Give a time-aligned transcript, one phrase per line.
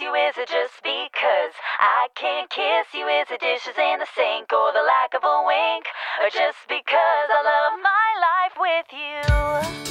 [0.00, 0.12] you?
[0.14, 3.06] Is it just because I can't kiss you?
[3.06, 5.84] Is it dishes in the sink or the lack of a wink?
[6.20, 9.86] Or just because I love my life with you?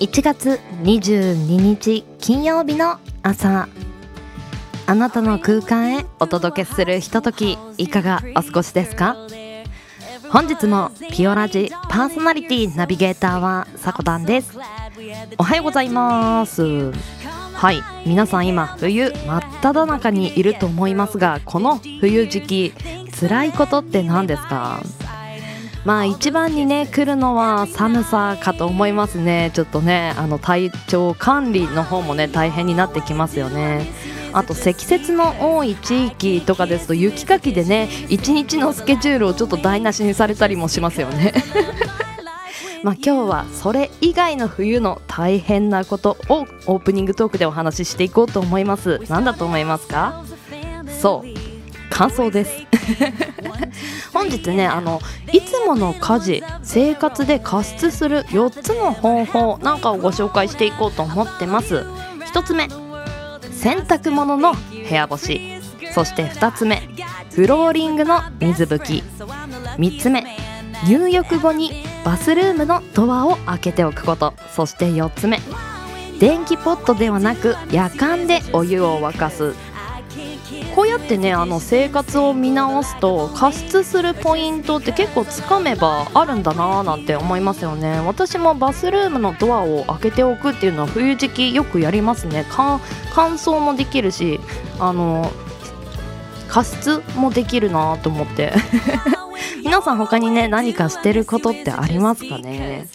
[0.00, 3.68] 1月22日金曜日の朝
[4.86, 9.16] あなたの空間へお届けするひとときいかがお過ごしですか
[10.30, 14.58] 本日もピオラジパーソナリティナビゲーターはさこたんです。
[15.38, 16.92] おはようございます。
[17.54, 22.74] はい皆さん今冬真っ只中にいると思いますがこの冬時期
[23.18, 24.80] 辛いことって何ですか？
[25.84, 29.50] まあ一番にね来るのは寒さかと思いますね。
[29.54, 33.86] ちょっとねあの体調管理の方もね大変になってきますよね。
[34.34, 41.32] あと積雪の多い地域とかですと雪かきでね一日のスケジュールをちょっと台無しにされたりもしますよね。
[42.82, 49.00] まあ今日はそれ以外の冬の大変なことをオープニングトークでお話ししていこうと思います。
[49.08, 50.22] 何だと思いますか？
[51.00, 51.28] そう
[51.88, 52.66] 乾燥です。
[54.12, 55.00] 本日ねあの
[55.32, 61.86] いつもの家事生活で加湿する4つの方法なんかをご紹介していこうと思ってます。
[62.32, 62.68] 1つ目
[63.64, 65.40] 洗濯物の部屋干し。
[65.94, 66.82] そして2つ目
[67.32, 69.02] フローリングの水拭き。
[69.78, 70.22] 3つ目
[70.86, 71.72] 入浴後に
[72.04, 74.34] バスルームのドアを開けておくこと。
[74.54, 75.40] そして4つ目
[76.20, 79.54] 電気ポットではなく夜間でお湯を沸かす。
[80.74, 88.00] こうやってねあの生活を見直すと加湿するポイントって結構つかめばあるんだなーなんて思いますよね。
[88.00, 92.44] 私もバスルームのドアを開けておくっていうのは冬時期よくやりますね。
[92.50, 92.80] 乾
[93.34, 94.40] 燥もできるし
[94.80, 95.30] あの
[96.48, 98.52] 加湿もできるなと思って。
[99.64, 102.86] 皆さん他にね何かしてることってありますかね？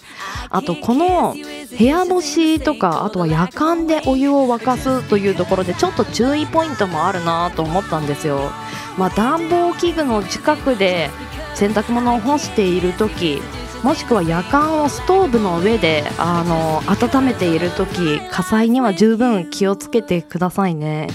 [0.51, 1.33] あとこの
[1.77, 8.51] 部屋干しとかあとは夜間でお湯を沸かすというところでちょっと注意ポイントもあるなと思ったんですよ、
[8.97, 11.09] まあ、暖房器具の近くで
[11.55, 13.41] 洗濯物を干している時
[13.83, 21.07] もしくは夜間をストーブの上であの温めている時火災には十分気をつけてくださいね。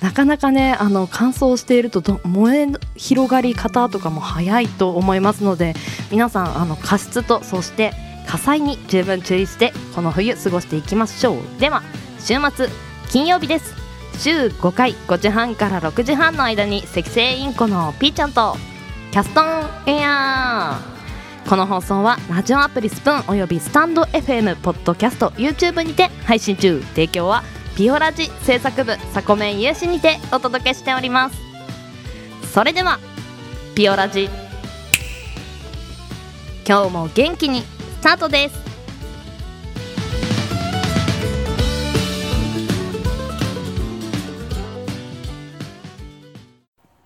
[0.00, 5.74] なかなかねあの乾燥していると燃え広がり方とかも早いと思いますので
[6.10, 7.92] 皆さんあの加湿とそして
[8.30, 11.82] 火災に十分注意してこの冬過ごしていきましょうでは
[12.20, 12.68] 週末
[13.10, 13.74] 金曜日です。
[14.18, 18.54] 週5回5時半から6時半の間に赤星インコのピーちゃんと
[19.10, 26.80] キャストンエアーこの放送はラジオアプリスプーンおよびスタンド FM ポッドキャスト YouTube にて配信中。
[26.94, 27.42] 提供は
[27.76, 28.26] ピオラジ。
[28.42, 31.36] 制作部サコメン有志にてお届けしております
[32.52, 33.00] それでは
[33.74, 34.28] ピオラジ。
[36.68, 37.79] 今日も元気に。
[38.00, 38.54] スタートです。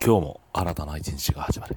[0.00, 1.76] 今日も新たな一日が始まる。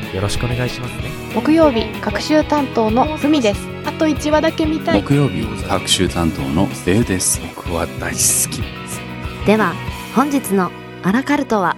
[0.13, 1.09] よろしくお願いしますね。
[1.33, 3.61] 木曜日各週担当のふみです。
[3.85, 5.01] あと1話だけ見たい。
[5.01, 7.39] 木曜日各週担当のデウです。
[7.55, 8.61] 僕は大好き。
[8.61, 8.99] です
[9.45, 9.73] では
[10.13, 10.69] 本日の
[11.01, 11.77] アラカルトは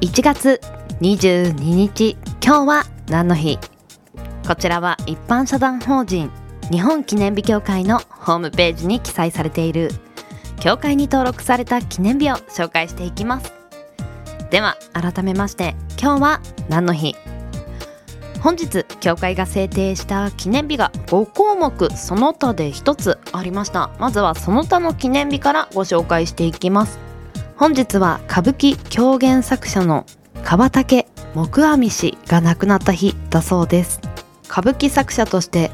[0.00, 0.60] ？1月
[1.02, 3.58] 22日今日は何の日？
[4.48, 6.30] こちらは一般社団法人
[6.70, 9.90] 日本記念日協会のホームページに記載されている
[10.60, 13.52] 協会に登録された記念日を紹介していきます。
[14.50, 17.16] では改めまして今日は何の日
[18.40, 21.90] 本日協会が制定した記念日が5項目。
[21.96, 26.98] その他で1つありましたまずはその他の記念日からご紹介していきます。
[27.56, 30.06] 本日は歌舞伎狂言作者の
[30.44, 34.00] 川竹木阿弥氏が亡くなった日だそうです。
[34.48, 35.70] 歌舞伎作者として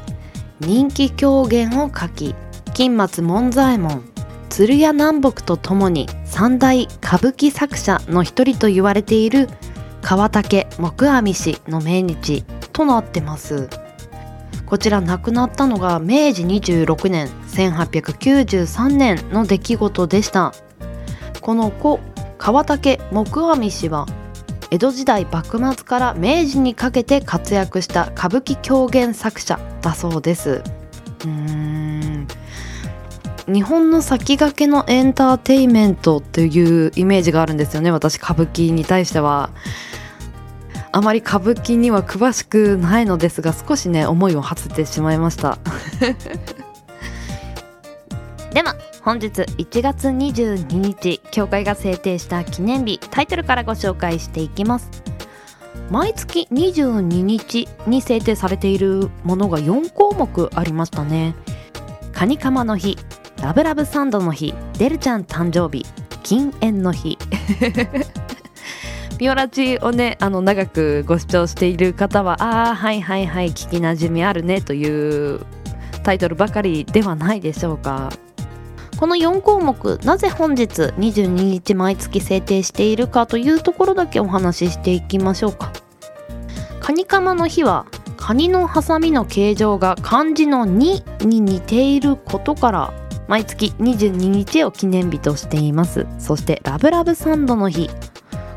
[0.59, 2.35] 人気狂言を書き
[2.73, 4.12] 金松門左衛門
[4.53, 9.49] 鶴屋南北とともに三大歌舞伎作者の一人と言われている
[10.03, 13.67] 川竹木阿弥氏の命日となってます。
[14.67, 20.53] こちら亡くなったのが明治26年1893年の出来事でした。
[21.41, 21.99] この故
[22.37, 24.05] 川竹木阿弥氏は
[24.69, 30.61] 江戸時代幕末から明治にかけて活躍した歌舞伎狂言作者だそうです。
[31.21, 31.62] うーん。
[33.47, 39.49] 日本の先駆けのエンターテイメントっていうイメージがあるんですよね私歌舞伎に対しては。
[40.95, 45.57] あまり歌舞伎には詳しくないのですが少しね思いを馳せてしまいました。
[48.53, 54.89] では本日1月22日協会が制定した記念日タイトルからご紹介していきます。
[55.89, 61.33] 毎月22日に制定されているものが4項目ありましたね。
[62.13, 62.99] カニカマの日
[63.43, 65.85] ラブラブサンドの日デルちゃん誕生日
[66.23, 67.17] 禁煙の日。
[69.19, 75.41] ピオラチをねあの長くご視聴している方はああはいはいはい聞きなじみあるねという
[76.03, 78.13] タイトルばかりではないでしょうか。
[78.97, 85.73] この4項目なぜ本日22日毎月制定しているかというところだけお話ししていきましょうか。
[86.79, 92.93] カニカマの日はカニのハサミの形状が漢字の2に似ていることから
[93.27, 96.05] 毎月22日を記念日としています。
[96.19, 97.89] そしてラブラブサンドの日。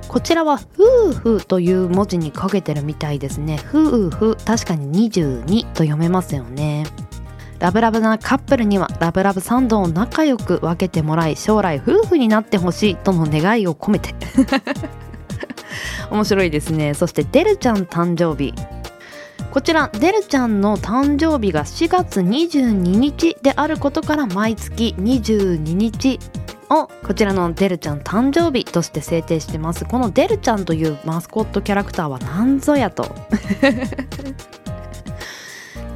[0.09, 3.59] こちらは夫婦という文字にかけてるみたいですね。
[3.69, 6.85] 夫婦確かに22と読めますよね。
[7.59, 14.15] ラブラブなカップルにはラブラブサンドを仲良く分けてもらい将来夫婦になってほしいとの願いを込めて。
[16.11, 16.95] 面白いですね。
[16.95, 18.55] そしてデルちゃん誕生日。
[19.57, 26.21] こちらデルちゃんの誕生日が4月22日であることから毎月22日
[26.69, 29.87] をこちらのデルちゃん誕生日として制定してます。
[29.87, 33.05] このデルちゃんというマスコットキャラクターは何ぞやと。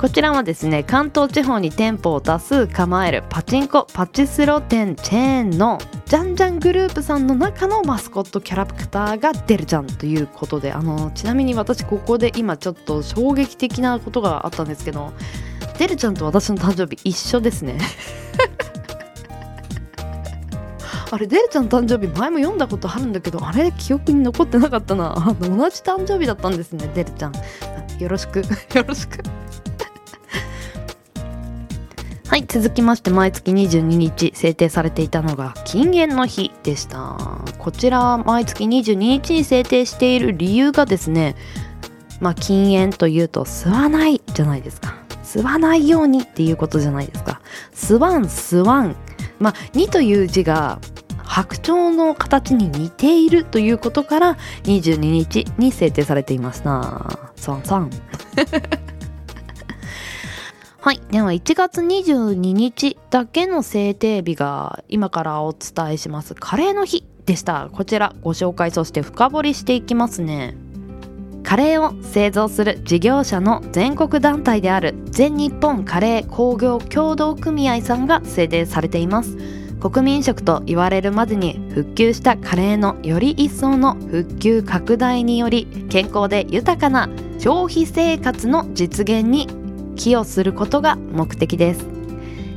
[0.01, 5.77] こちらはですね関東地方に店舗を多数構えるパチンコパチスロ店チェーンの
[6.07, 15.13] ジャンジャングループさんの中のマスコットキャラクターがデルちゃんということであのちなみに私ここで今ちょっと衝撃的なことがあったんですけど
[15.77, 17.79] デルちゃんと私の誕生日一緒ですね。
[21.13, 25.37] あれデルちゃん誕生日前も読んだことあるんだけどあれ記憶に残ってなかったな。
[25.41, 27.35] 同じ誕生日だったんですねデルちゃん。
[27.99, 28.39] よろしく。
[28.75, 29.19] よろしく。
[32.31, 37.17] はい続きまして毎月22日制定されていたのが禁煙の日でした。
[37.59, 41.35] こちら毎月22日に制定している理由がですね
[42.21, 44.95] まあ禁煙というと吸わないじゃないですか。
[45.25, 47.41] 吸わないようにっていうことじゃないですか。
[47.75, 48.95] 吸わん吸わん。
[49.41, 50.81] まあ2という字が
[51.25, 57.33] 白鳥の形に似ているということから22日に制定されていました。
[57.35, 57.91] さんさん。
[60.83, 61.01] はい。
[61.11, 66.35] では、1月22日だけの制定日が今からお伝えします。
[66.35, 67.69] カレーの日でした。
[67.71, 70.57] こちらご紹介、そして深掘りしていきますね。
[71.43, 79.37] カレーを製造する事業者の全国団体である全日本カレー工業協同組合さんが制定されています。
[79.81, 89.47] 国民食と言われるまでに復旧したカレーのより一層の復旧拡大により健康で豊かな消費生活の実現に
[90.01, 91.85] 寄与することが目的です。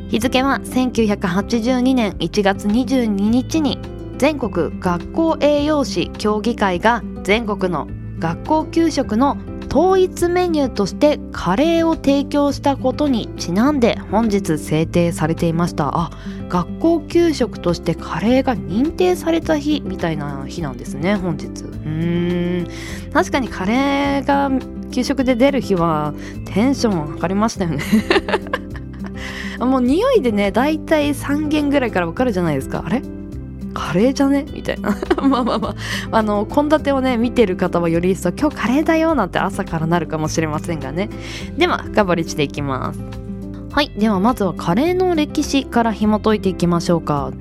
[0.08, 3.80] 日付は1982年1月22日に
[4.18, 9.38] 全国学校栄養士協議会が全国の学校給食の
[9.70, 15.90] 統一メニューとしてカレーを提供したことにちなんで本日制定されていました。
[15.94, 16.12] あ
[16.48, 21.48] 学校給食としてカレーが認定された日みたいな日なんですね本日。
[21.48, 22.68] うーん。
[23.12, 24.50] 確かにカレーが
[24.94, 26.14] 給食で出る日は
[26.46, 27.80] テンション上がりましたよね。
[29.60, 32.84] もう匂いでねだいたい3軒ぐらいからわかるじゃないですか。
[32.86, 33.02] あれ？
[33.74, 34.46] カレーじゃね？
[34.54, 34.96] みたいな。
[35.28, 35.76] まあまあまあ。
[36.12, 41.10] あの献立をね見てる方はより一層今日カレーだよなんて朝からなるかもしれませんがね。
[41.58, 43.00] では深掘りしていきます。
[43.72, 43.92] はい。
[43.98, 47.32] ではまずはカレーの歴史から紐解いていきましょうか。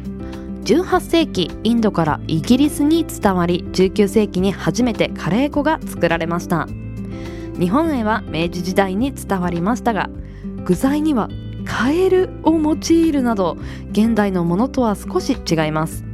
[0.65, 6.67] 18世紀インドからイギリスに伝わり19世紀に初めてカレー粉が作られました。
[7.59, 10.09] 日本へは明治時代に伝わりましたが
[10.65, 11.29] 具材には
[11.65, 13.57] カエルを用いるなど
[13.91, 16.05] 現代のものとは少し違います。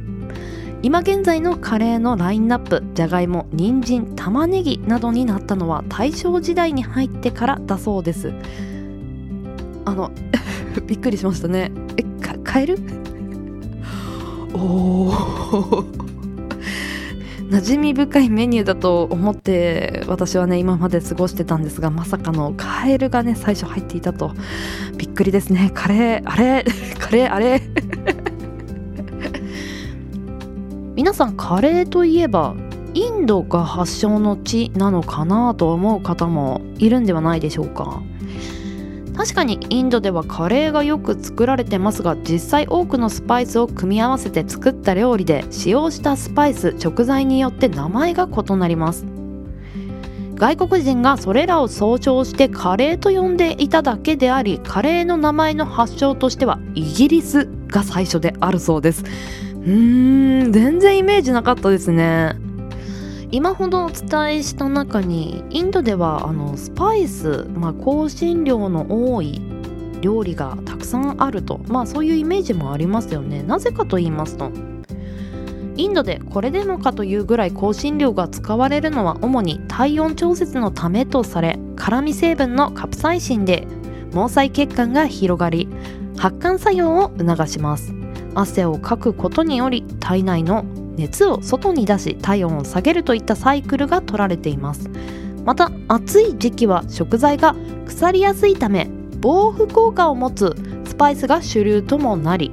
[0.81, 8.33] 今現在のカレーのラインナップじゃがいも人参玉ねぎなどになったのは大正時代に入ってからだそうです。
[9.85, 10.11] あの
[10.87, 11.71] びっくりしましたね。
[11.97, 12.03] え
[12.43, 12.77] カエル？
[14.53, 16.18] おー。
[17.49, 24.33] 馴染み深いメニューだと思って私はね今まで過ごしてたんですがまさかのカエルがね最初入っていたと。
[24.97, 25.71] びっくりですね。
[25.75, 26.63] カレーあれ？
[26.99, 27.61] カレーあれ？
[30.95, 32.55] 皆さんカレーといえば
[32.93, 38.01] インドが発祥の地なのかなと思う方もいるんではないでしょうか？
[39.19, 49.05] 確かにインドではカレーがよく作られてますが実際多くのスパイスを組み合わせて作った料理で使用したスパイス食材によって名前が異なります。
[50.35, 59.03] 外国人がそれらを総称してカレーと呼んでいただけでありカレーの名前の発祥としてはイギリスが最初であるそうです。
[59.03, 62.35] うーん全然イメージなかったですね。
[63.31, 69.39] 今ほどお伝えした中にインドではあのスパイス、まあ、香辛料の多い
[70.01, 71.59] 料理がたくさんあると。
[71.67, 73.43] まあそういうイメージもありますよね。
[73.43, 74.51] なぜかと言いますと
[75.75, 83.67] インドでこれでもかというぐらい香辛料が使われるのは主に体温調節のためとされ辛味成分のカプサイシンで
[84.11, 85.69] 毛細血管が広がり
[86.17, 87.93] 発汗作用を促します。
[88.35, 90.65] 汗をかくことにより体内の
[90.99, 94.89] 熱を外に出し体温を下げるといったサイクルが取られています。
[95.45, 98.87] また暑い時期は食材が腐りやすいため
[99.21, 102.51] 防腐効果を持つスパイスが主流ともなり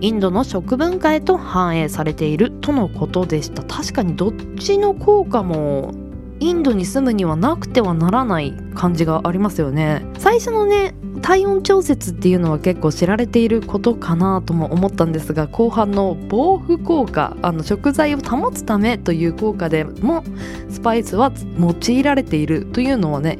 [0.00, 3.62] インドの食文化へと反映されているとのことでした。
[3.62, 5.92] 確かにどっちの効果も
[6.40, 10.02] インドに住むにはなくてはならない感じがありますよね。
[10.18, 20.24] 最初のね体温調節っていうのは結構知られていることかなとも思ったんですが後半の防腐効果あの食材を保つためという効果でも
[20.70, 23.38] スパイスは用いられているというのはね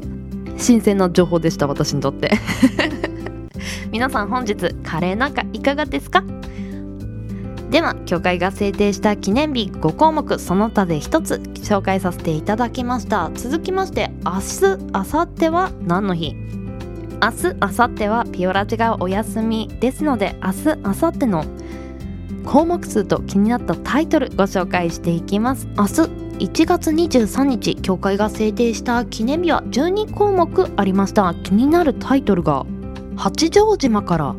[0.56, 2.30] 新鮮な情報でした私にとって。
[3.90, 6.22] 皆さん本日カレーなんかいかがですか？
[7.70, 13.30] では協会が制定した記念日5項目その他で1つ紹介させていただきました。
[13.34, 16.34] 続きまして明日明後日は何の日？
[17.22, 21.44] 明日明後日はピオラジがお休みですので明日明後日の
[22.46, 25.66] 項目数と気になったタイトルご紹介していきます。
[25.76, 25.90] 明日
[26.40, 31.34] 1月23日協会が制定した記念日は12項目ありました。
[31.34, 32.64] 気になるタイトルが
[33.16, 34.34] 八丈島から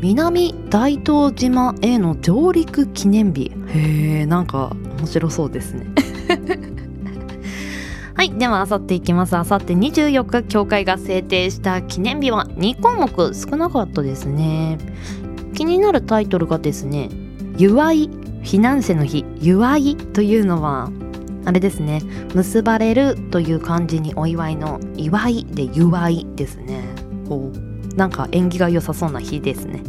[0.00, 3.50] 南大東島への上陸記念日。
[3.74, 5.86] へえなんか面白そうですね。
[8.20, 9.34] はいではあさっていきます。
[9.34, 14.76] あさって24日協会が制定した記念日は2項目少なかったですね。
[15.54, 17.08] 気になるタイトルがですね
[17.56, 20.90] 「祝いフィナンシェの日」「祝い」というのは
[21.46, 22.02] あれですね
[22.34, 26.82] 結ばれるという漢字にお祝いの「祝い」で「祝い」ですね。
[27.26, 29.82] ほうなんか縁起が良さそうな日ですね。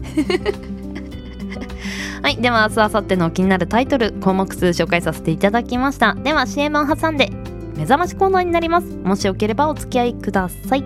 [2.23, 6.15] はいでは明日明後日の気になるタイトル項目数紹介させていただきました。
[6.15, 7.40] では CM を挟んで。
[7.75, 8.87] 目覚ましコーナーになります。
[8.97, 10.83] もしよければお付き合いください。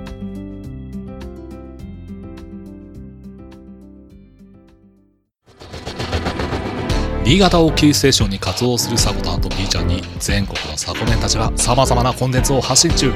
[7.26, 13.12] 新潟をキーステーションに活動するサコタンと B ちゃんに全国のサコメンたちは様々なコンテンツを発信中。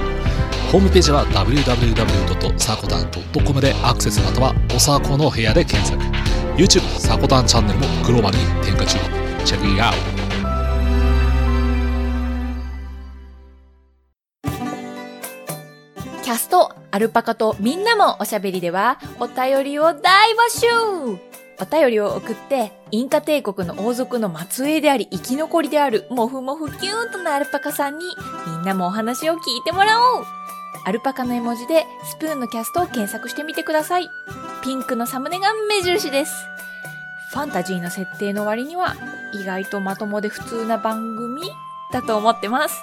[0.71, 2.59] ホームページは www.
[2.59, 3.11] サコタン
[3.45, 6.03] .com でアクセスまたはおさこの部屋で検索。
[6.57, 8.97] YouTube サコタンチャンネルもグローバルに展開中。
[9.45, 10.18] チェックイアウキ
[16.99, 20.67] アルパカとみんなもおしゃべりでは、お便りを大募集
[21.57, 28.05] お便りを送って、インカ帝国の王族の末裔であり、生き残りである、もふもふキューンとなアルパカさんに、
[28.47, 30.25] みんなもお話を聞いてもらおう
[30.83, 34.09] アルパカの絵文字で、スプーンのキャストを検索してみてください。
[34.61, 36.33] ピンクのサムネが目印です。
[37.31, 38.97] ファンタジーな設定の割には、
[39.33, 41.43] 意外とまともで普通な番組
[41.93, 42.75] だと思ってます。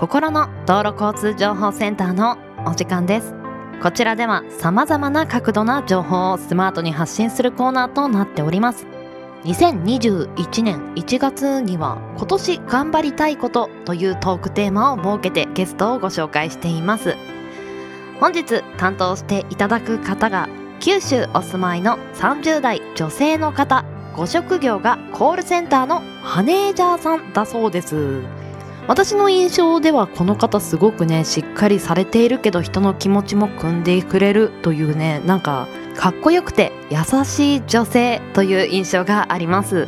[0.00, 3.34] 心の道路交通情報センターのお時間です。
[3.82, 8.86] こちらでは様々な角度な情報をスマートに発信するコーナーとなっております。
[9.44, 17.14] 2021年1月には今年頑張りたいことというトークテーマを設けてゲストをご紹介しています。
[18.20, 20.48] 本日担当していただく方が
[20.80, 23.84] 九州お住まいの30代女性の方。
[24.16, 28.39] ご職業がコールセンターのマネージャーさんだそうです。
[28.90, 39.86] 私の印象ではこの方すごくねしっかりされているけど人の気持ちも汲んでくれるというねなんかかっこよくて優しい女性という印象があります。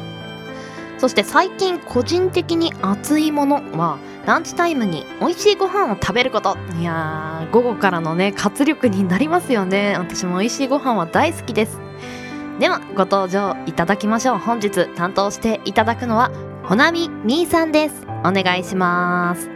[0.99, 6.57] そして最近個人的に熱いものはランチタイムに美味しいご飯を食べること。
[6.79, 9.97] いやー午後からのね活力になりますよね。
[9.99, 11.81] 私も美味しいご飯は大好きです。
[12.61, 14.39] ではご登場いただきましょう。
[14.39, 16.31] 本日担当していただくのは
[16.63, 18.12] ほなみみーさんです。
[18.25, 19.49] お願いします。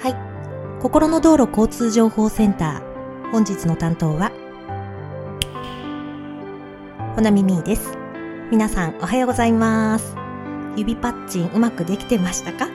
[0.00, 0.80] はい。
[0.82, 3.30] 心の道路交通情報センター。
[3.32, 4.32] 本日の担当は
[7.14, 7.96] ほなみみーです。
[8.50, 10.16] 皆さんおはようございます。
[10.76, 12.66] 指パッチンうまくできてましたか？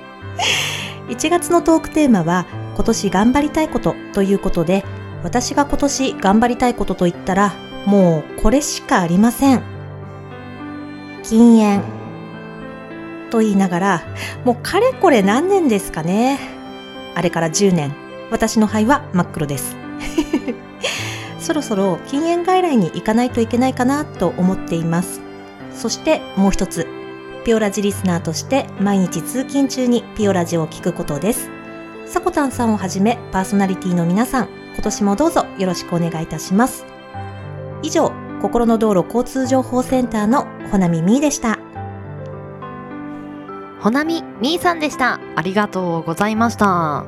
[1.08, 4.84] 1月のトークテーマは今年頑張りたいことということで
[5.24, 7.52] 私が今年頑張りたいことと言ったら
[7.84, 9.62] もうこれしかありません。
[11.22, 11.99] 禁煙。
[13.30, 14.02] と言いながら
[14.44, 16.38] もうかれこれ何年ですかね。
[17.14, 17.94] あれから10年。
[18.30, 19.76] 私の肺は真っ黒です。
[21.40, 25.20] そろそろ禁煙外来に行かないといけないかなと思っています。
[25.74, 26.86] そしてもう一つ。
[27.44, 31.50] ピオラジリスナーとして毎日通勤中にピオラジを聞くことです。
[32.06, 36.84] さこたんさんをはじめパーソナリティの皆さん今年もどうぞよろしくお願いいたします。
[37.82, 41.59] 以上心の道路交通情報センターのほなみみーでした。
[43.80, 45.18] ほなみみーさんでした。
[45.36, 47.06] ありがとうございました。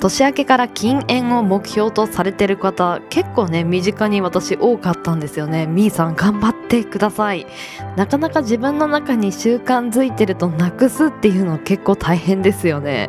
[0.00, 5.66] 年明けから禁煙を目標とされてる方結構ね身近に私多かったんですよね。
[5.66, 7.46] みーさん頑張ってください。
[7.96, 13.08] なかなか自分の中に習慣づいてるとなくすっていうの結構大変ですよね。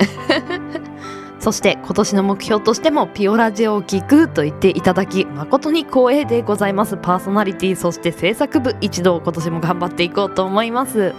[1.40, 6.98] そして今年の目標としてもピオラジオを聞くと言っていただき誠に光栄でございます。
[6.98, 11.14] パーソナリティそして制作部一同今年も頑張っていこうと思います。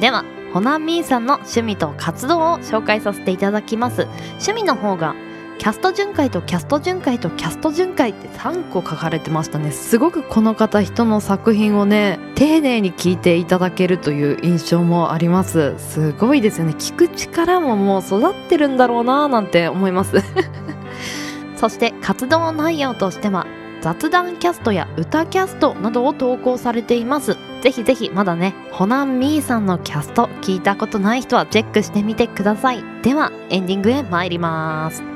[0.00, 0.24] では
[0.56, 4.08] ほなみーさんの趣味と活動を紹介させていただきます。
[4.36, 5.14] 趣味の方が
[5.58, 9.70] キャスト巡回とキャスト巡回とキャスト巡回って3個書かれてましたね。
[9.70, 15.74] すごくこの方人の作品をね丁寧に聞いていただけるという印象もあります。
[15.76, 16.72] すごいですよね。
[16.72, 20.24] 聞く力ももう育ってるんだろうななんて思います。
[21.56, 23.46] そして活動内容としては
[23.86, 27.36] 雑談キャストや歌キャストなどを投稿されています。
[27.62, 32.82] ぜひぜひまだねホナンミーさんのキャスト聞いたことない人はチェックしてみてください。
[33.02, 35.15] ではエンディングへ参ります。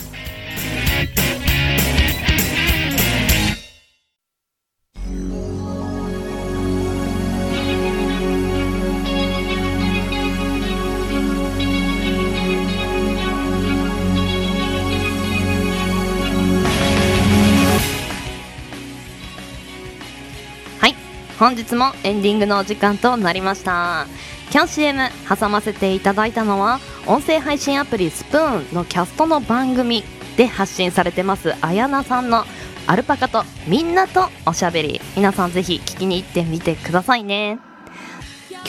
[21.41, 24.05] 本日もエンディングのお時間となりました。
[24.51, 30.03] キャン CM 挟ませていただいたのは音声配信アプリスプーンのキャストの番組
[30.37, 32.45] で発信されてますあやなさんの
[32.85, 35.01] アルパカとみんなとおしゃべり。
[35.15, 37.57] 皆さんぜひ聞きに行ってみてくださいね。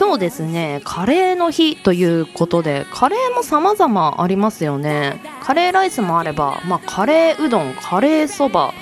[0.01, 5.21] 今日ですねカレーの日ということでカレーも様々ありますよね。
[5.43, 8.73] カレーライスもあれば、まあ、カレーうどんカレーそば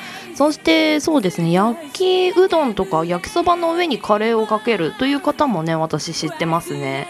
[0.40, 7.08] そしてそうですね焼きうどんとか焼きそばの上にカレーをかけるという方もね私知ってますね。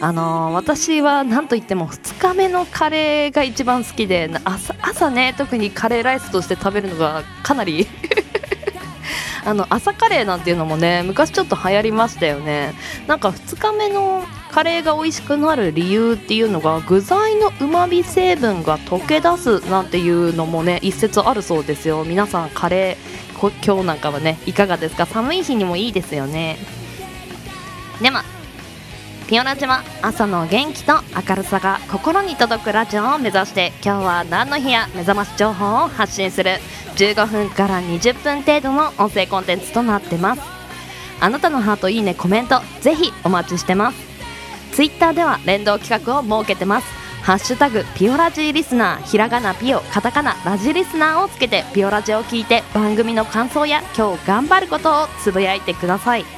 [0.00, 7.86] あのー私は何といっても2日目のカレーが一番好きで朝朝ね特にカレーライスとして食べるのがかなり
[9.46, 12.74] あの朝カレーなんていうのもね昔ちょっと流行りましたよね。
[13.06, 22.04] なんか2日目のカレーが美味しくなる理由っていうのが具材のうまみ成分が溶け出すなんていうのもね一説あるそうですよ。
[22.04, 25.06] 皆さんカレー今日なんかはねいかがですか？
[25.06, 26.56] 寒い日にもいいですよね。
[28.02, 28.18] でも
[29.28, 30.92] ピオラジは朝の元気と
[31.28, 36.52] 明るさが心に届くラジオを目指して今日は何の日や目覚まし情報を発信する。
[36.94, 40.42] 15分から20分程度の音声コンテンツとなってます。
[41.20, 43.98] あなたのハートいいねコメントぜひお待ちしてます。
[44.72, 46.86] ツイッターでは連動企画を設けてます。
[47.24, 56.35] ハッシュタグピオラジーリスナーひらがなピオカタカナラジリスナーをつけてピオラジを聞いて番組の感想や今日頑張ることをつぶやいてください。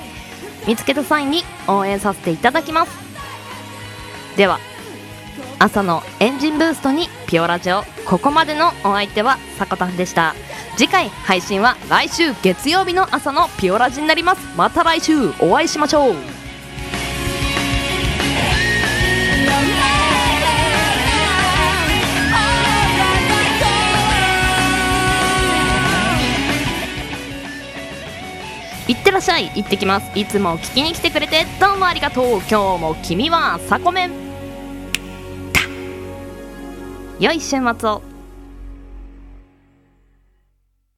[0.69, 2.93] 見つけた際に応援させていただきます。
[4.37, 4.61] では
[5.59, 10.35] 朝のエンジンブーストにピオラジオここまでのお相手はさこたんでした。
[10.77, 14.57] 次回配信は来週月曜日の朝のピオラジになります。
[14.57, 16.15] また来週お会いしましょう。
[28.89, 29.53] いってらっしゃい。
[29.55, 30.19] 行ってきます。
[30.19, 32.27] いつも聞きに来てくれてどうもありがとう。
[32.39, 34.13] 今日も君はサコメン。
[37.21, 38.18] 良い週末を。